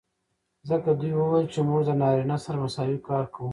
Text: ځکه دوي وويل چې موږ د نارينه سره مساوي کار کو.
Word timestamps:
ځکه 0.69 0.89
دوي 0.99 1.11
وويل 1.17 1.45
چې 1.53 1.59
موږ 1.67 1.81
د 1.85 1.91
نارينه 2.01 2.37
سره 2.45 2.57
مساوي 2.63 2.99
کار 3.09 3.25
کو. 3.35 3.45